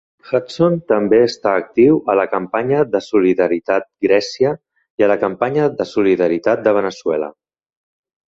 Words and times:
Hudson 0.27 0.75
també 0.91 1.17
està 1.23 1.51
actiu 1.57 1.99
a 2.13 2.15
la 2.19 2.23
Campanya 2.31 2.79
de 2.95 3.01
solidaritat 3.07 3.85
Grècia 4.07 4.53
i 5.03 5.07
a 5.09 5.13
la 5.13 5.17
Campanya 5.25 5.67
de 5.83 5.87
solidaritat 5.93 6.67
de 6.69 6.73
Veneçuela. 6.81 7.29